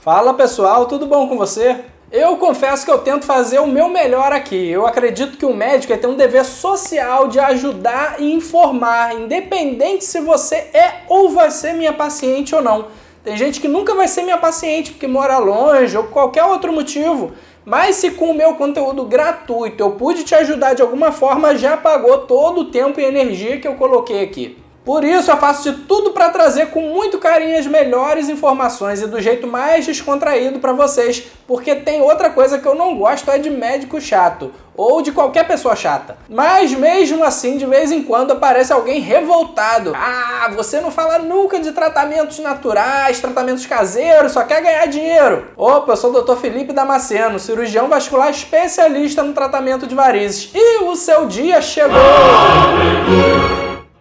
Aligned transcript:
Fala 0.00 0.32
pessoal, 0.32 0.86
tudo 0.86 1.06
bom 1.06 1.26
com 1.26 1.36
você? 1.36 1.80
Eu 2.12 2.36
confesso 2.36 2.84
que 2.84 2.90
eu 2.90 2.98
tento 2.98 3.26
fazer 3.26 3.58
o 3.58 3.66
meu 3.66 3.88
melhor 3.88 4.32
aqui. 4.32 4.70
Eu 4.70 4.86
acredito 4.86 5.36
que 5.36 5.44
o 5.44 5.52
médico 5.52 5.96
tem 5.98 6.08
um 6.08 6.14
dever 6.14 6.44
social 6.44 7.26
de 7.26 7.40
ajudar 7.40 8.14
e 8.20 8.32
informar, 8.32 9.16
independente 9.16 10.04
se 10.04 10.20
você 10.20 10.54
é 10.54 11.02
ou 11.08 11.30
vai 11.30 11.50
ser 11.50 11.72
minha 11.72 11.92
paciente 11.92 12.54
ou 12.54 12.62
não. 12.62 12.86
Tem 13.24 13.36
gente 13.36 13.60
que 13.60 13.66
nunca 13.66 13.92
vai 13.92 14.06
ser 14.06 14.22
minha 14.22 14.38
paciente 14.38 14.92
porque 14.92 15.08
mora 15.08 15.36
longe 15.38 15.98
ou 15.98 16.04
qualquer 16.04 16.44
outro 16.44 16.72
motivo. 16.72 17.32
Mas 17.64 17.96
se 17.96 18.12
com 18.12 18.30
o 18.30 18.34
meu 18.34 18.54
conteúdo 18.54 19.04
gratuito 19.04 19.82
eu 19.82 19.90
pude 19.90 20.22
te 20.22 20.32
ajudar 20.32 20.74
de 20.74 20.80
alguma 20.80 21.10
forma, 21.10 21.56
já 21.56 21.76
pagou 21.76 22.18
todo 22.18 22.60
o 22.60 22.70
tempo 22.70 23.00
e 23.00 23.04
energia 23.04 23.58
que 23.58 23.66
eu 23.66 23.74
coloquei 23.74 24.22
aqui. 24.22 24.56
Por 24.88 25.04
isso 25.04 25.30
eu 25.30 25.36
faço 25.36 25.70
de 25.70 25.80
tudo 25.80 26.12
para 26.12 26.30
trazer 26.30 26.68
com 26.68 26.80
muito 26.80 27.18
carinho 27.18 27.58
as 27.58 27.66
melhores 27.66 28.30
informações 28.30 29.02
e 29.02 29.06
do 29.06 29.20
jeito 29.20 29.46
mais 29.46 29.84
descontraído 29.84 30.60
para 30.60 30.72
vocês, 30.72 31.24
porque 31.46 31.74
tem 31.74 32.00
outra 32.00 32.30
coisa 32.30 32.58
que 32.58 32.66
eu 32.66 32.74
não 32.74 32.96
gosto 32.96 33.30
é 33.30 33.36
de 33.36 33.50
médico 33.50 34.00
chato 34.00 34.50
ou 34.74 35.02
de 35.02 35.12
qualquer 35.12 35.46
pessoa 35.46 35.76
chata. 35.76 36.16
Mas 36.26 36.72
mesmo 36.72 37.22
assim, 37.22 37.58
de 37.58 37.66
vez 37.66 37.92
em 37.92 38.02
quando 38.02 38.30
aparece 38.30 38.72
alguém 38.72 38.98
revoltado. 38.98 39.92
Ah, 39.94 40.50
você 40.56 40.80
não 40.80 40.90
fala 40.90 41.18
nunca 41.18 41.60
de 41.60 41.72
tratamentos 41.72 42.38
naturais, 42.38 43.20
tratamentos 43.20 43.66
caseiros, 43.66 44.32
só 44.32 44.42
quer 44.44 44.62
ganhar 44.62 44.86
dinheiro. 44.86 45.48
Opa, 45.54 45.92
eu 45.92 45.96
sou 45.98 46.14
o 46.14 46.22
Dr. 46.22 46.36
Felipe 46.36 46.72
Damasceno, 46.72 47.38
cirurgião 47.38 47.88
vascular 47.88 48.30
especialista 48.30 49.22
no 49.22 49.34
tratamento 49.34 49.86
de 49.86 49.94
varizes. 49.94 50.50
E 50.54 50.84
o 50.84 50.96
seu 50.96 51.26
dia 51.26 51.60
chegou! 51.60 51.98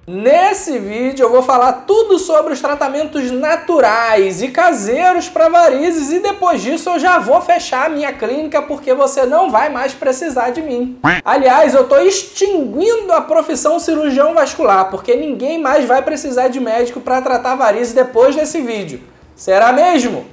Nesse 0.10 0.80
vídeo 0.80 1.26
eu 1.26 1.30
vou 1.30 1.42
falar 1.42 1.84
tudo 1.86 2.18
sobre 2.18 2.54
os 2.54 2.62
tratamentos 2.62 3.30
naturais 3.30 4.42
e 4.42 4.48
caseiros 4.48 5.28
para 5.28 5.50
varizes 5.50 6.14
e 6.14 6.20
depois 6.20 6.62
disso 6.62 6.92
eu 6.92 6.98
já 6.98 7.20
vou 7.20 7.42
fechar 7.42 7.88
a 7.88 7.90
minha 7.90 8.14
clínica 8.14 8.62
porque 8.62 8.94
você 8.94 9.26
não 9.26 9.52
vai 9.52 9.68
mais 9.68 9.94
precisar 9.94 10.52
de 10.52 10.62
mim. 10.62 10.98
Aliás, 11.26 11.74
eu 11.74 11.82
estou 11.82 12.00
extinguindo 12.00 13.12
a 13.12 13.20
profissão 13.20 13.82
cirurgião 13.82 14.34
vascular 14.34 14.90
porque 14.90 15.14
ninguém 15.14 15.60
mais 15.60 15.84
vai 15.84 16.02
precisar 16.02 16.48
de 16.48 16.62
médico 16.62 17.02
para 17.02 17.22
tratar 17.22 17.56
varizes 17.56 17.92
depois 17.92 18.34
desse 18.34 18.62
vídeo. 18.62 19.02
Será 19.36 19.74
mesmo? 19.74 20.26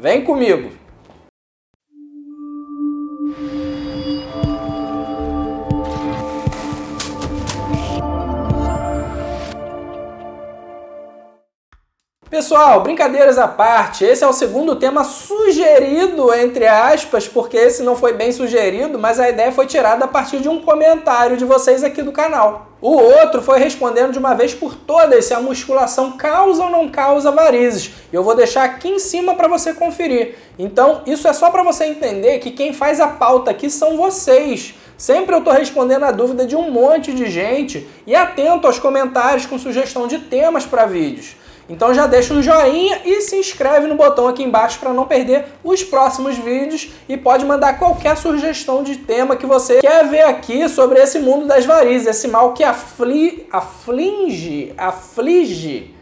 Vem 0.00 0.24
comigo! 0.24 0.79
Pessoal, 12.40 12.80
brincadeiras 12.80 13.36
à 13.36 13.46
parte, 13.46 14.02
esse 14.02 14.24
é 14.24 14.26
o 14.26 14.32
segundo 14.32 14.74
tema 14.74 15.04
sugerido, 15.04 16.32
entre 16.32 16.66
aspas, 16.66 17.28
porque 17.28 17.54
esse 17.54 17.82
não 17.82 17.94
foi 17.94 18.14
bem 18.14 18.32
sugerido, 18.32 18.98
mas 18.98 19.20
a 19.20 19.28
ideia 19.28 19.52
foi 19.52 19.66
tirada 19.66 20.06
a 20.06 20.08
partir 20.08 20.40
de 20.40 20.48
um 20.48 20.58
comentário 20.58 21.36
de 21.36 21.44
vocês 21.44 21.84
aqui 21.84 22.00
do 22.00 22.12
canal. 22.12 22.68
O 22.80 22.92
outro 22.92 23.42
foi 23.42 23.58
respondendo 23.58 24.12
de 24.12 24.18
uma 24.18 24.32
vez 24.32 24.54
por 24.54 24.74
todas 24.74 25.26
se 25.26 25.34
a 25.34 25.40
musculação 25.40 26.12
causa 26.12 26.64
ou 26.64 26.70
não 26.70 26.88
causa 26.88 27.30
varizes. 27.30 27.90
Eu 28.10 28.24
vou 28.24 28.34
deixar 28.34 28.64
aqui 28.64 28.88
em 28.88 28.98
cima 28.98 29.34
para 29.34 29.46
você 29.46 29.74
conferir. 29.74 30.36
Então, 30.58 31.02
isso 31.06 31.28
é 31.28 31.34
só 31.34 31.50
para 31.50 31.62
você 31.62 31.84
entender 31.84 32.38
que 32.38 32.52
quem 32.52 32.72
faz 32.72 33.00
a 33.00 33.08
pauta 33.08 33.50
aqui 33.50 33.68
são 33.68 33.98
vocês. 33.98 34.74
Sempre 34.96 35.34
eu 35.34 35.40
estou 35.40 35.52
respondendo 35.52 36.04
a 36.04 36.10
dúvida 36.10 36.46
de 36.46 36.56
um 36.56 36.70
monte 36.70 37.12
de 37.12 37.30
gente 37.30 37.86
e 38.06 38.14
atento 38.14 38.66
aos 38.66 38.78
comentários 38.78 39.44
com 39.44 39.58
sugestão 39.58 40.06
de 40.06 40.20
temas 40.20 40.64
para 40.64 40.86
vídeos. 40.86 41.38
Então 41.70 41.94
já 41.94 42.08
deixa 42.08 42.34
um 42.34 42.42
joinha 42.42 43.00
e 43.04 43.20
se 43.20 43.36
inscreve 43.36 43.86
no 43.86 43.94
botão 43.94 44.26
aqui 44.26 44.42
embaixo 44.42 44.80
para 44.80 44.92
não 44.92 45.06
perder 45.06 45.46
os 45.62 45.84
próximos 45.84 46.36
vídeos 46.36 46.90
e 47.08 47.16
pode 47.16 47.44
mandar 47.44 47.78
qualquer 47.78 48.16
sugestão 48.16 48.82
de 48.82 48.96
tema 48.96 49.36
que 49.36 49.46
você 49.46 49.80
quer 49.80 50.04
ver 50.08 50.22
aqui 50.22 50.68
sobre 50.68 51.00
esse 51.00 51.20
mundo 51.20 51.46
das 51.46 51.64
varizes, 51.64 52.08
esse 52.08 52.26
mal 52.26 52.54
que 52.54 52.64
afli, 52.64 53.46
aflige, 53.52 54.74
aflige, 54.76 55.94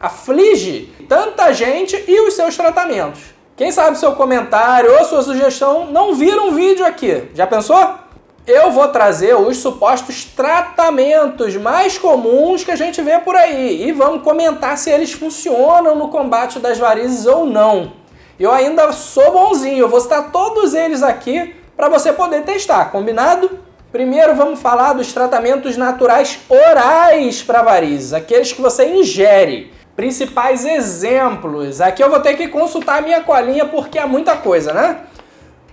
aflige 0.00 0.90
tanta 1.06 1.52
gente 1.52 2.02
e 2.08 2.20
os 2.26 2.32
seus 2.32 2.56
tratamentos. 2.56 3.20
Quem 3.54 3.70
sabe 3.70 3.98
seu 3.98 4.12
comentário 4.12 4.90
ou 4.98 5.04
sua 5.04 5.22
sugestão 5.22 5.86
não 5.90 6.14
vira 6.14 6.40
um 6.40 6.52
vídeo 6.52 6.84
aqui. 6.84 7.24
Já 7.34 7.46
pensou? 7.46 8.05
Eu 8.46 8.70
vou 8.70 8.86
trazer 8.88 9.34
os 9.34 9.56
supostos 9.56 10.24
tratamentos 10.24 11.56
mais 11.56 11.98
comuns 11.98 12.62
que 12.62 12.70
a 12.70 12.76
gente 12.76 13.02
vê 13.02 13.18
por 13.18 13.34
aí 13.34 13.88
e 13.88 13.92
vamos 13.92 14.22
comentar 14.22 14.78
se 14.78 14.88
eles 14.88 15.12
funcionam 15.12 15.96
no 15.96 16.08
combate 16.08 16.60
das 16.60 16.78
varizes 16.78 17.26
ou 17.26 17.44
não. 17.44 17.92
Eu 18.38 18.52
ainda 18.52 18.92
sou 18.92 19.32
bonzinho, 19.32 19.78
eu 19.78 19.88
vou 19.88 20.00
citar 20.00 20.30
todos 20.30 20.74
eles 20.74 21.02
aqui 21.02 21.56
para 21.76 21.88
você 21.88 22.12
poder 22.12 22.42
testar, 22.42 22.86
combinado? 22.86 23.58
Primeiro 23.90 24.34
vamos 24.34 24.60
falar 24.60 24.92
dos 24.92 25.12
tratamentos 25.12 25.76
naturais 25.76 26.38
orais 26.48 27.42
para 27.42 27.62
varizes, 27.62 28.12
aqueles 28.12 28.52
que 28.52 28.60
você 28.60 28.86
ingere. 28.94 29.72
Principais 29.96 30.64
exemplos. 30.64 31.80
Aqui 31.80 32.04
eu 32.04 32.10
vou 32.10 32.20
ter 32.20 32.36
que 32.36 32.48
consultar 32.48 32.98
a 32.98 33.00
minha 33.00 33.22
colinha 33.22 33.64
porque 33.64 33.98
é 33.98 34.04
muita 34.04 34.36
coisa, 34.36 34.74
né? 34.74 35.00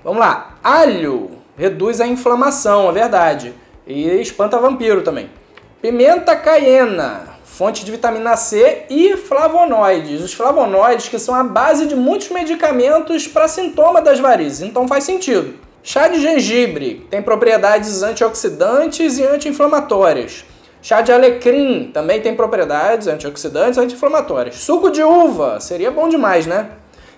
Vamos 0.02 0.20
lá. 0.20 0.56
Alho, 0.64 1.43
reduz 1.58 2.02
a 2.02 2.08
inflamação, 2.08 2.90
é 2.90 2.92
verdade. 2.92 3.54
E 3.86 4.08
espanta 4.22 4.60
vampiro 4.60 5.02
também. 5.02 5.30
Pimenta 5.82 6.36
caiena, 6.36 7.34
fonte 7.44 7.84
de 7.84 7.92
vitamina 7.92 8.36
C 8.38 8.86
e 8.90 9.18
flavonoides. 9.18 10.22
Os 10.22 10.34
flavonoides 10.34 11.10
que 11.10 11.20
são 11.20 11.36
a 11.36 11.44
base 11.44 11.86
de 11.86 11.96
muitos 11.96 12.30
medicamentos 12.30 13.28
para 13.28 13.48
sintoma 13.48 14.02
das 14.02 14.20
varizes, 14.20 14.62
então 14.62 14.88
faz 14.88 15.04
sentido. 15.04 15.56
Chá 15.84 16.08
de 16.08 16.22
gengibre 16.22 17.06
tem 17.12 17.22
propriedades 17.22 18.02
antioxidantes 18.02 19.18
e 19.18 19.24
anti-inflamatórias. 19.24 20.46
Chá 20.82 21.02
de 21.02 21.12
alecrim 21.12 21.92
também 21.94 22.22
tem 22.22 22.34
propriedades 22.36 23.08
antioxidantes 23.08 23.78
e 23.78 23.82
anti-inflamatórias. 23.82 24.56
Suco 24.56 24.90
de 24.90 25.04
uva 25.04 25.60
seria 25.60 25.92
bom 25.92 26.08
demais, 26.08 26.48
né? 26.48 26.70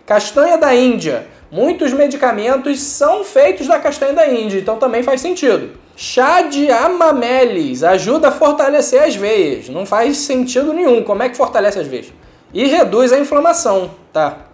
Castanha 0.06 0.58
da 0.58 0.74
Índia 0.74 1.28
Muitos 1.56 1.94
medicamentos 1.94 2.82
são 2.82 3.24
feitos 3.24 3.66
da 3.66 3.80
castanha 3.80 4.12
da 4.12 4.28
Índia, 4.28 4.60
então 4.60 4.76
também 4.76 5.02
faz 5.02 5.22
sentido. 5.22 5.72
Chá 5.96 6.42
de 6.42 6.70
amamelis 6.70 7.82
ajuda 7.82 8.28
a 8.28 8.32
fortalecer 8.32 9.02
as 9.02 9.16
veias. 9.16 9.70
Não 9.70 9.86
faz 9.86 10.18
sentido 10.18 10.74
nenhum. 10.74 11.02
Como 11.02 11.24
é 11.24 11.30
que 11.30 11.38
fortalece 11.38 11.80
as 11.80 11.88
veias? 11.88 12.08
E 12.54 12.66
reduz 12.66 13.14
a 13.14 13.20
inflamação, 13.20 13.92
tá? 14.12 14.48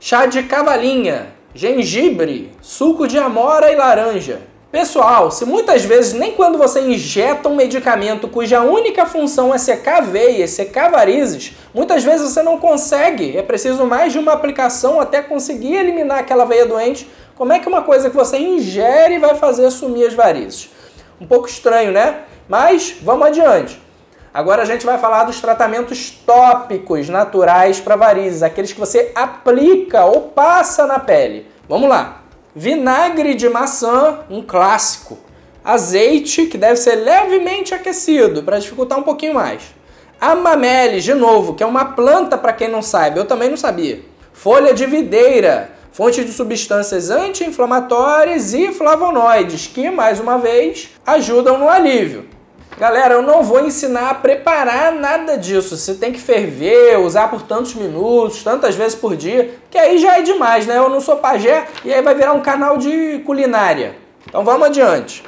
Chá 0.00 0.26
de 0.26 0.42
cavalinha, 0.42 1.28
gengibre, 1.54 2.50
suco 2.60 3.06
de 3.06 3.16
amora 3.16 3.70
e 3.70 3.76
laranja. 3.76 4.40
Pessoal, 4.70 5.32
se 5.32 5.44
muitas 5.44 5.84
vezes 5.84 6.12
nem 6.12 6.30
quando 6.30 6.56
você 6.56 6.80
injeta 6.80 7.48
um 7.48 7.56
medicamento 7.56 8.28
cuja 8.28 8.60
única 8.60 9.04
função 9.04 9.52
é 9.52 9.58
secar 9.58 10.00
veias, 10.00 10.50
secar 10.50 10.92
varizes, 10.92 11.56
muitas 11.74 12.04
vezes 12.04 12.30
você 12.30 12.40
não 12.40 12.56
consegue, 12.56 13.36
é 13.36 13.42
preciso 13.42 13.84
mais 13.84 14.12
de 14.12 14.20
uma 14.20 14.32
aplicação 14.32 15.00
até 15.00 15.20
conseguir 15.22 15.74
eliminar 15.74 16.20
aquela 16.20 16.44
veia 16.44 16.66
doente. 16.66 17.10
Como 17.34 17.52
é 17.52 17.58
que 17.58 17.68
uma 17.68 17.82
coisa 17.82 18.10
que 18.10 18.14
você 18.14 18.38
ingere 18.38 19.18
vai 19.18 19.34
fazer 19.34 19.68
sumir 19.72 20.06
as 20.06 20.14
varizes? 20.14 20.70
Um 21.20 21.26
pouco 21.26 21.48
estranho, 21.48 21.90
né? 21.90 22.20
Mas 22.48 22.94
vamos 23.02 23.26
adiante. 23.26 23.82
Agora 24.32 24.62
a 24.62 24.66
gente 24.66 24.86
vai 24.86 24.98
falar 24.98 25.24
dos 25.24 25.40
tratamentos 25.40 26.12
tópicos 26.24 27.08
naturais 27.08 27.80
para 27.80 27.96
varizes, 27.96 28.44
aqueles 28.44 28.72
que 28.72 28.78
você 28.78 29.10
aplica 29.16 30.04
ou 30.04 30.28
passa 30.28 30.86
na 30.86 31.00
pele. 31.00 31.48
Vamos 31.68 31.88
lá. 31.88 32.19
Vinagre 32.54 33.34
de 33.34 33.48
maçã, 33.48 34.20
um 34.28 34.42
clássico. 34.42 35.18
Azeite, 35.64 36.46
que 36.46 36.58
deve 36.58 36.76
ser 36.76 36.96
levemente 36.96 37.72
aquecido 37.72 38.42
para 38.42 38.58
dificultar 38.58 38.98
um 38.98 39.04
pouquinho 39.04 39.34
mais. 39.34 39.62
Amamelis, 40.20 41.04
de 41.04 41.14
novo, 41.14 41.54
que 41.54 41.62
é 41.62 41.66
uma 41.66 41.84
planta 41.84 42.36
para 42.36 42.52
quem 42.52 42.66
não 42.66 42.82
sabe, 42.82 43.20
eu 43.20 43.24
também 43.24 43.48
não 43.48 43.56
sabia. 43.56 44.00
Folha 44.32 44.74
de 44.74 44.84
videira, 44.84 45.70
fonte 45.92 46.24
de 46.24 46.32
substâncias 46.32 47.08
anti-inflamatórias 47.08 48.52
e 48.52 48.72
flavonoides, 48.72 49.68
que, 49.68 49.88
mais 49.88 50.18
uma 50.18 50.36
vez, 50.36 50.90
ajudam 51.06 51.56
no 51.56 51.68
alívio. 51.68 52.26
Galera, 52.80 53.12
eu 53.12 53.20
não 53.20 53.42
vou 53.42 53.60
ensinar 53.60 54.08
a 54.08 54.14
preparar 54.14 54.90
nada 54.90 55.36
disso. 55.36 55.76
Você 55.76 55.92
tem 55.96 56.10
que 56.10 56.18
ferver, 56.18 56.98
usar 56.98 57.28
por 57.28 57.42
tantos 57.42 57.74
minutos, 57.74 58.42
tantas 58.42 58.74
vezes 58.74 58.94
por 58.94 59.14
dia, 59.14 59.54
que 59.70 59.76
aí 59.76 59.98
já 59.98 60.16
é 60.16 60.22
demais, 60.22 60.66
né? 60.66 60.78
Eu 60.78 60.88
não 60.88 60.98
sou 60.98 61.16
pajé 61.16 61.68
e 61.84 61.92
aí 61.92 62.00
vai 62.00 62.14
virar 62.14 62.32
um 62.32 62.40
canal 62.40 62.78
de 62.78 63.18
culinária. 63.26 63.96
Então 64.26 64.42
vamos 64.46 64.68
adiante. 64.68 65.22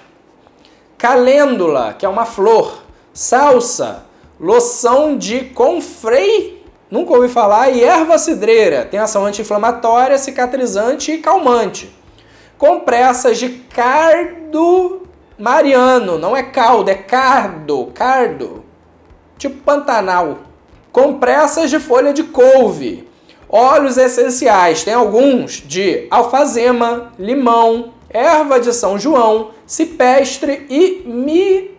Calêndula, 0.96 1.92
que 1.92 2.06
é 2.06 2.08
uma 2.08 2.24
flor. 2.24 2.84
Salsa, 3.12 4.06
loção 4.40 5.18
de 5.18 5.44
confrei, 5.44 6.64
nunca 6.90 7.12
ouvi 7.12 7.28
falar, 7.28 7.68
e 7.68 7.84
erva 7.84 8.16
cidreira. 8.16 8.86
Tem 8.86 8.98
ação 8.98 9.26
anti-inflamatória, 9.26 10.16
cicatrizante 10.16 11.12
e 11.12 11.18
calmante. 11.18 11.94
Compressas 12.56 13.38
de 13.38 13.50
cardo 13.50 15.01
Mariano, 15.42 16.20
não 16.20 16.36
é 16.36 16.44
caldo, 16.44 16.88
é 16.88 16.94
cardo, 16.94 17.90
cardo. 17.92 18.64
Tipo 19.36 19.56
Pantanal. 19.64 20.38
Compressas 20.92 21.68
de 21.68 21.80
folha 21.80 22.12
de 22.12 22.22
couve. 22.22 23.08
Óleos 23.48 23.96
essenciais, 23.96 24.84
tem 24.84 24.94
alguns 24.94 25.54
de 25.54 26.06
alfazema, 26.12 27.12
limão, 27.18 27.92
erva 28.08 28.60
de 28.60 28.72
São 28.72 28.96
João, 28.96 29.50
cipestre 29.66 30.64
e 30.70 31.02
mi, 31.06 31.76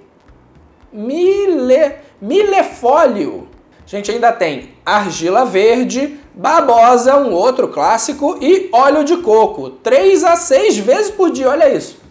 mile, 0.92 1.96
milefólio. 2.22 3.48
A 3.86 3.90
gente 3.90 4.12
ainda 4.12 4.34
tem 4.34 4.72
argila 4.86 5.46
verde, 5.46 6.20
babosa, 6.34 7.16
um 7.16 7.32
outro 7.32 7.70
clássico, 7.70 8.38
e 8.42 8.70
óleo 8.74 9.06
de 9.06 9.16
coco, 9.16 9.70
3 9.70 10.26
a 10.26 10.36
6 10.36 10.80
vezes 10.80 11.12
por 11.12 11.32
dia, 11.32 11.50
olha 11.50 11.74
isso. 11.74 12.03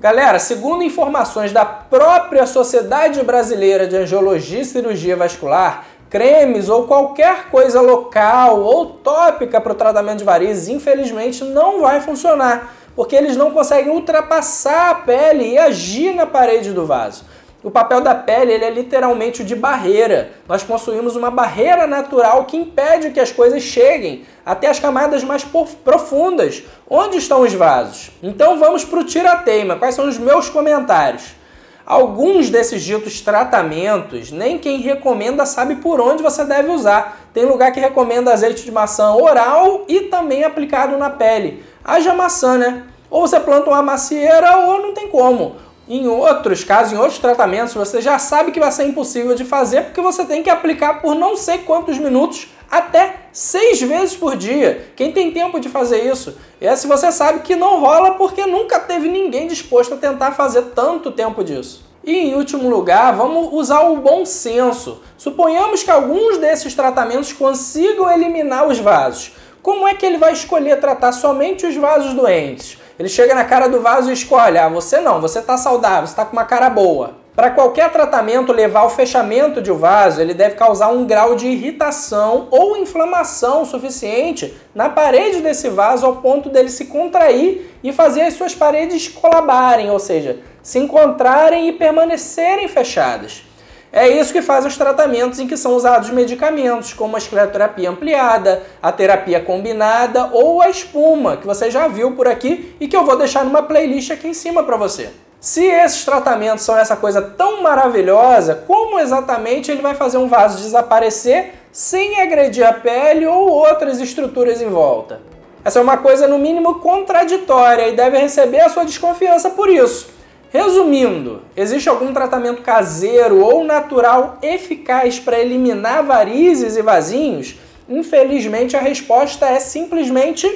Galera, 0.00 0.38
segundo 0.38 0.82
informações 0.82 1.52
da 1.52 1.62
própria 1.62 2.46
Sociedade 2.46 3.22
Brasileira 3.22 3.86
de 3.86 3.94
Angiologia 3.94 4.62
e 4.62 4.64
Cirurgia 4.64 5.14
Vascular, 5.14 5.84
cremes 6.08 6.70
ou 6.70 6.86
qualquer 6.86 7.50
coisa 7.50 7.82
local 7.82 8.62
ou 8.62 8.86
tópica 8.86 9.60
para 9.60 9.72
o 9.72 9.74
tratamento 9.74 10.20
de 10.20 10.24
varizes, 10.24 10.68
infelizmente 10.68 11.44
não 11.44 11.82
vai 11.82 12.00
funcionar, 12.00 12.72
porque 12.96 13.14
eles 13.14 13.36
não 13.36 13.50
conseguem 13.50 13.92
ultrapassar 13.92 14.88
a 14.88 14.94
pele 14.94 15.50
e 15.50 15.58
agir 15.58 16.14
na 16.14 16.26
parede 16.26 16.72
do 16.72 16.86
vaso. 16.86 17.26
O 17.62 17.70
papel 17.70 18.00
da 18.00 18.14
pele 18.14 18.52
ele 18.52 18.64
é 18.64 18.70
literalmente 18.70 19.42
o 19.42 19.44
de 19.44 19.54
barreira. 19.54 20.30
Nós 20.48 20.62
possuímos 20.62 21.14
uma 21.14 21.30
barreira 21.30 21.86
natural 21.86 22.46
que 22.46 22.56
impede 22.56 23.10
que 23.10 23.20
as 23.20 23.30
coisas 23.30 23.62
cheguem 23.62 24.24
até 24.46 24.66
as 24.68 24.80
camadas 24.80 25.22
mais 25.22 25.44
profundas, 25.84 26.62
onde 26.88 27.18
estão 27.18 27.42
os 27.42 27.52
vasos. 27.52 28.12
Então 28.22 28.58
vamos 28.58 28.82
para 28.82 29.00
o 29.00 29.04
tirateima. 29.04 29.76
Quais 29.76 29.94
são 29.94 30.08
os 30.08 30.16
meus 30.16 30.48
comentários? 30.48 31.38
Alguns 31.84 32.48
desses 32.48 32.82
ditos 32.82 33.20
tratamentos, 33.20 34.30
nem 34.30 34.56
quem 34.56 34.78
recomenda 34.78 35.44
sabe 35.44 35.76
por 35.76 36.00
onde 36.00 36.22
você 36.22 36.44
deve 36.44 36.70
usar. 36.70 37.28
Tem 37.34 37.44
lugar 37.44 37.72
que 37.72 37.80
recomenda 37.80 38.32
azeite 38.32 38.64
de 38.64 38.72
maçã 38.72 39.12
oral 39.12 39.84
e 39.86 40.00
também 40.02 40.44
aplicado 40.44 40.96
na 40.96 41.10
pele. 41.10 41.62
Haja 41.84 42.14
maçã, 42.14 42.56
né? 42.56 42.84
Ou 43.10 43.26
você 43.26 43.38
planta 43.40 43.68
uma 43.68 43.82
macieira 43.82 44.56
ou 44.58 44.80
não 44.80 44.94
tem 44.94 45.08
como. 45.08 45.56
Em 45.90 46.06
outros 46.06 46.62
casos, 46.62 46.92
em 46.92 46.96
outros 46.96 47.18
tratamentos, 47.18 47.74
você 47.74 48.00
já 48.00 48.16
sabe 48.16 48.52
que 48.52 48.60
vai 48.60 48.70
ser 48.70 48.84
impossível 48.84 49.34
de 49.34 49.44
fazer 49.44 49.86
porque 49.86 50.00
você 50.00 50.24
tem 50.24 50.40
que 50.40 50.48
aplicar 50.48 51.02
por 51.02 51.16
não 51.16 51.36
sei 51.36 51.58
quantos 51.58 51.98
minutos 51.98 52.46
até 52.70 53.22
seis 53.32 53.82
vezes 53.82 54.14
por 54.14 54.36
dia. 54.36 54.92
Quem 54.94 55.10
tem 55.10 55.32
tempo 55.32 55.58
de 55.58 55.68
fazer 55.68 56.08
isso? 56.08 56.38
É 56.60 56.76
se 56.76 56.86
você 56.86 57.10
sabe 57.10 57.40
que 57.40 57.56
não 57.56 57.80
rola 57.80 58.12
porque 58.12 58.46
nunca 58.46 58.78
teve 58.78 59.08
ninguém 59.08 59.48
disposto 59.48 59.94
a 59.94 59.96
tentar 59.96 60.30
fazer 60.30 60.62
tanto 60.76 61.10
tempo 61.10 61.42
disso. 61.42 61.84
E 62.04 62.16
em 62.16 62.36
último 62.36 62.70
lugar, 62.70 63.16
vamos 63.16 63.48
usar 63.52 63.80
o 63.80 63.96
bom 63.96 64.24
senso. 64.24 65.02
Suponhamos 65.18 65.82
que 65.82 65.90
alguns 65.90 66.38
desses 66.38 66.72
tratamentos 66.72 67.32
consigam 67.32 68.08
eliminar 68.08 68.68
os 68.68 68.78
vasos. 68.78 69.32
Como 69.60 69.88
é 69.88 69.94
que 69.94 70.06
ele 70.06 70.18
vai 70.18 70.32
escolher 70.32 70.78
tratar 70.78 71.10
somente 71.10 71.66
os 71.66 71.74
vasos 71.74 72.14
doentes? 72.14 72.78
Ele 73.00 73.08
chega 73.08 73.34
na 73.34 73.44
cara 73.46 73.66
do 73.66 73.80
vaso 73.80 74.10
e 74.10 74.12
escolhe: 74.12 74.58
ah, 74.58 74.68
você 74.68 75.00
não, 75.00 75.22
você 75.22 75.38
está 75.38 75.56
saudável, 75.56 76.06
você 76.06 76.12
está 76.12 76.22
com 76.22 76.34
uma 76.34 76.44
cara 76.44 76.68
boa. 76.68 77.14
Para 77.34 77.50
qualquer 77.50 77.90
tratamento 77.90 78.52
levar 78.52 78.80
ao 78.80 78.90
fechamento 78.90 79.62
de 79.62 79.72
um 79.72 79.78
vaso, 79.78 80.20
ele 80.20 80.34
deve 80.34 80.54
causar 80.54 80.88
um 80.88 81.06
grau 81.06 81.34
de 81.34 81.46
irritação 81.46 82.48
ou 82.50 82.76
inflamação 82.76 83.64
suficiente 83.64 84.54
na 84.74 84.90
parede 84.90 85.40
desse 85.40 85.70
vaso 85.70 86.04
ao 86.04 86.16
ponto 86.16 86.50
dele 86.50 86.68
se 86.68 86.84
contrair 86.84 87.74
e 87.82 87.90
fazer 87.90 88.20
as 88.20 88.34
suas 88.34 88.54
paredes 88.54 89.08
colabarem, 89.08 89.90
ou 89.90 89.98
seja, 89.98 90.38
se 90.62 90.78
encontrarem 90.78 91.68
e 91.68 91.72
permanecerem 91.72 92.68
fechadas. 92.68 93.44
É 93.92 94.08
isso 94.08 94.32
que 94.32 94.40
faz 94.40 94.64
os 94.64 94.76
tratamentos 94.76 95.40
em 95.40 95.48
que 95.48 95.56
são 95.56 95.74
usados 95.74 96.10
medicamentos, 96.10 96.92
como 96.92 97.16
a 97.16 97.18
escleroterapia 97.18 97.90
ampliada, 97.90 98.62
a 98.80 98.92
terapia 98.92 99.40
combinada 99.40 100.30
ou 100.32 100.62
a 100.62 100.70
espuma, 100.70 101.36
que 101.36 101.46
você 101.46 101.70
já 101.72 101.88
viu 101.88 102.12
por 102.12 102.28
aqui 102.28 102.76
e 102.78 102.86
que 102.86 102.96
eu 102.96 103.04
vou 103.04 103.18
deixar 103.18 103.44
numa 103.44 103.64
playlist 103.64 104.12
aqui 104.12 104.28
em 104.28 104.34
cima 104.34 104.62
para 104.62 104.76
você. 104.76 105.10
Se 105.40 105.64
esses 105.64 106.04
tratamentos 106.04 106.64
são 106.64 106.78
essa 106.78 106.94
coisa 106.94 107.20
tão 107.20 107.62
maravilhosa, 107.62 108.62
como 108.66 109.00
exatamente 109.00 109.72
ele 109.72 109.82
vai 109.82 109.94
fazer 109.94 110.18
um 110.18 110.28
vaso 110.28 110.62
desaparecer 110.62 111.54
sem 111.72 112.20
agredir 112.20 112.64
a 112.64 112.72
pele 112.72 113.26
ou 113.26 113.48
outras 113.48 114.00
estruturas 114.00 114.62
em 114.62 114.68
volta? 114.68 115.20
Essa 115.64 115.80
é 115.80 115.82
uma 115.82 115.96
coisa 115.96 116.28
no 116.28 116.38
mínimo 116.38 116.76
contraditória 116.76 117.88
e 117.88 117.96
deve 117.96 118.18
receber 118.18 118.60
a 118.60 118.68
sua 118.68 118.84
desconfiança 118.84 119.50
por 119.50 119.68
isso. 119.68 120.19
Resumindo, 120.52 121.42
existe 121.56 121.88
algum 121.88 122.12
tratamento 122.12 122.60
caseiro 122.62 123.40
ou 123.40 123.62
natural 123.62 124.38
eficaz 124.42 125.20
para 125.20 125.38
eliminar 125.38 126.02
varizes 126.02 126.76
e 126.76 126.82
vasinhos? 126.82 127.54
Infelizmente, 127.88 128.76
a 128.76 128.80
resposta 128.80 129.46
é 129.46 129.60
simplesmente 129.60 130.48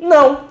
não. 0.00 0.50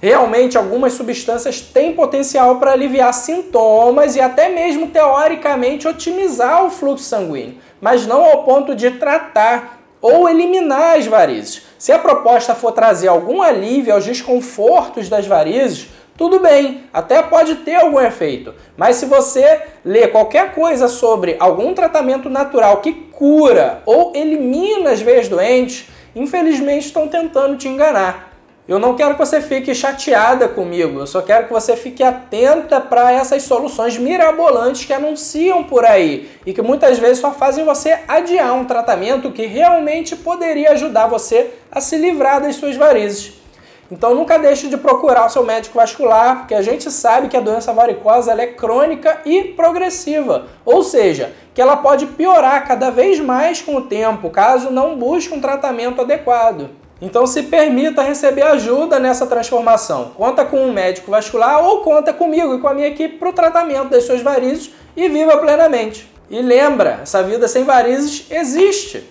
Realmente, 0.00 0.56
algumas 0.56 0.92
substâncias 0.92 1.60
têm 1.60 1.94
potencial 1.94 2.60
para 2.60 2.70
aliviar 2.70 3.12
sintomas 3.12 4.14
e 4.14 4.20
até 4.20 4.48
mesmo 4.48 4.88
teoricamente 4.88 5.88
otimizar 5.88 6.64
o 6.64 6.70
fluxo 6.70 7.04
sanguíneo, 7.04 7.56
mas 7.80 8.06
não 8.06 8.24
ao 8.24 8.44
ponto 8.44 8.76
de 8.76 8.92
tratar 8.92 9.80
ou 10.00 10.28
eliminar 10.28 10.98
as 10.98 11.06
varizes. 11.06 11.62
Se 11.78 11.90
a 11.90 11.98
proposta 11.98 12.54
for 12.54 12.70
trazer 12.70 13.08
algum 13.08 13.42
alívio 13.42 13.92
aos 13.92 14.04
desconfortos 14.04 15.08
das 15.08 15.26
varizes, 15.26 15.88
tudo 16.16 16.38
bem, 16.38 16.84
até 16.92 17.22
pode 17.22 17.56
ter 17.56 17.74
algum 17.74 18.00
efeito, 18.00 18.54
mas 18.76 18.96
se 18.96 19.06
você 19.06 19.62
ler 19.84 20.12
qualquer 20.12 20.54
coisa 20.54 20.86
sobre 20.86 21.36
algum 21.40 21.74
tratamento 21.74 22.30
natural 22.30 22.76
que 22.76 22.92
cura 22.92 23.82
ou 23.84 24.12
elimina 24.14 24.90
as 24.90 25.00
veias 25.00 25.28
doentes, 25.28 25.88
infelizmente 26.14 26.86
estão 26.86 27.08
tentando 27.08 27.56
te 27.56 27.66
enganar. 27.66 28.32
Eu 28.66 28.78
não 28.78 28.94
quero 28.94 29.14
que 29.14 29.18
você 29.18 29.42
fique 29.42 29.74
chateada 29.74 30.48
comigo, 30.48 31.00
eu 31.00 31.06
só 31.06 31.20
quero 31.20 31.48
que 31.48 31.52
você 31.52 31.76
fique 31.76 32.02
atenta 32.02 32.80
para 32.80 33.12
essas 33.12 33.42
soluções 33.42 33.98
mirabolantes 33.98 34.86
que 34.86 34.92
anunciam 34.92 35.64
por 35.64 35.84
aí 35.84 36.30
e 36.46 36.54
que 36.54 36.62
muitas 36.62 36.98
vezes 36.98 37.18
só 37.18 37.32
fazem 37.32 37.64
você 37.64 37.98
adiar 38.08 38.54
um 38.54 38.64
tratamento 38.64 39.32
que 39.32 39.44
realmente 39.46 40.16
poderia 40.16 40.70
ajudar 40.70 41.08
você 41.08 41.50
a 41.70 41.80
se 41.80 41.98
livrar 41.98 42.40
das 42.40 42.54
suas 42.54 42.76
varizes. 42.76 43.43
Então 43.90 44.14
nunca 44.14 44.38
deixe 44.38 44.68
de 44.68 44.76
procurar 44.76 45.26
o 45.26 45.28
seu 45.28 45.44
médico 45.44 45.76
vascular, 45.76 46.38
porque 46.38 46.54
a 46.54 46.62
gente 46.62 46.90
sabe 46.90 47.28
que 47.28 47.36
a 47.36 47.40
doença 47.40 47.72
varicosa 47.72 48.32
é 48.32 48.46
crônica 48.46 49.20
e 49.24 49.44
progressiva, 49.44 50.46
ou 50.64 50.82
seja, 50.82 51.32
que 51.54 51.60
ela 51.60 51.76
pode 51.76 52.06
piorar 52.06 52.66
cada 52.66 52.90
vez 52.90 53.20
mais 53.20 53.60
com 53.60 53.76
o 53.76 53.82
tempo, 53.82 54.30
caso 54.30 54.70
não 54.70 54.96
busque 54.96 55.34
um 55.34 55.40
tratamento 55.40 56.00
adequado. 56.00 56.70
Então 57.00 57.26
se 57.26 57.42
permita 57.44 58.02
receber 58.02 58.42
ajuda 58.42 58.98
nessa 58.98 59.26
transformação. 59.26 60.12
Conta 60.16 60.44
com 60.44 60.64
um 60.64 60.72
médico 60.72 61.10
vascular 61.10 61.62
ou 61.62 61.80
conta 61.80 62.12
comigo 62.12 62.54
e 62.54 62.60
com 62.60 62.68
a 62.68 62.74
minha 62.74 62.88
equipe 62.88 63.18
para 63.18 63.28
o 63.28 63.32
tratamento 63.32 63.90
das 63.90 64.04
suas 64.04 64.22
varizes 64.22 64.72
e 64.96 65.08
viva 65.08 65.36
plenamente. 65.36 66.10
E 66.30 66.40
lembra, 66.40 67.00
essa 67.02 67.22
vida 67.22 67.46
sem 67.46 67.64
varizes 67.64 68.26
existe 68.30 69.04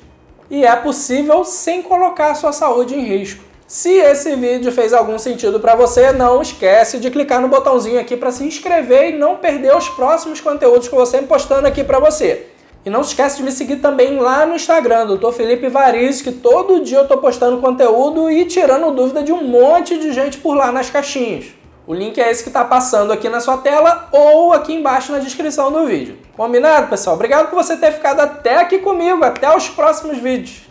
e 0.50 0.66
é 0.66 0.76
possível 0.76 1.44
sem 1.44 1.82
colocar 1.82 2.32
a 2.32 2.36
sua 2.36 2.52
saúde 2.52 2.96
em 2.96 3.04
risco. 3.04 3.44
Se 3.68 3.90
esse 3.90 4.36
vídeo 4.36 4.72
fez 4.72 4.94
algum 4.94 5.18
sentido 5.18 5.60
para 5.60 5.76
você, 5.76 6.12
não 6.12 6.42
esquece 6.42 7.00
de 7.00 7.10
clicar 7.10 7.42
no 7.42 7.48
botãozinho 7.48 8.00
aqui 8.00 8.16
para 8.16 8.32
se 8.32 8.44
inscrever 8.44 9.10
e 9.10 9.18
não 9.18 9.38
perder 9.38 9.76
os 9.76 9.90
próximos 9.90 10.42
conteúdos 10.42 10.88
que 10.88 10.94
eu 10.94 10.98
vou 10.98 11.06
sempre 11.06 11.28
postando 11.28 11.68
aqui 11.68 11.84
para 11.84 12.00
você. 12.00 12.48
E 12.86 12.90
não 12.90 13.02
se 13.02 13.12
esquece 13.12 13.38
de 13.38 13.44
me 13.44 13.52
seguir 13.52 13.78
também 13.78 14.20
lá 14.20 14.46
no 14.46 14.56
Instagram, 14.56 15.08
Dr. 15.08 15.32
Felipe 15.32 15.70
Variz, 15.70 16.22
que 16.22 16.34
todo 16.34 16.84
dia 16.84 16.98
eu 16.98 17.04
estou 17.04 17.18
postando 17.18 17.62
conteúdo 17.62 18.30
e 18.30 18.44
tirando 18.44 18.94
dúvida 18.94 19.24
de 19.24 19.32
um 19.32 19.42
monte 19.42 19.98
de 19.98 20.12
gente 20.12 20.38
por 20.38 20.56
lá 20.56 20.70
nas 20.70 20.90
caixinhas. 20.90 21.46
O 21.88 21.94
link 21.94 22.20
é 22.20 22.30
esse 22.30 22.44
que 22.44 22.50
está 22.50 22.64
passando 22.64 23.12
aqui 23.12 23.30
na 23.30 23.40
sua 23.40 23.58
tela 23.58 24.08
ou 24.12 24.54
aqui 24.54 24.74
embaixo 24.74 25.12
na 25.14 25.20
descrição 25.20 25.72
do 25.72 25.86
vídeo. 25.86 26.18
Combinado, 26.36 26.90
pessoal? 26.90 27.16
Obrigado 27.16 27.50
por 27.50 27.56
você 27.56 27.78
ter 27.78 27.92
ficado 27.92 28.20
até 28.20 28.58
aqui 28.58 28.80
comigo. 28.80 29.24
Até 29.24 29.54
os 29.56 29.70
próximos 29.70 30.18
vídeos. 30.18 30.63